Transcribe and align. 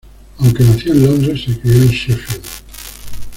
Aunque 0.39 0.63
nació 0.63 0.93
en 0.93 1.03
Londres, 1.05 1.43
se 1.45 1.59
crio 1.59 1.75
en 1.83 1.89
Sheffield. 1.89 2.41